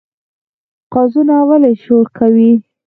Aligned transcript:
قازونه 0.93 1.35
ولې 1.49 1.73
شور 1.83 2.05
کوي؟ 2.17 2.51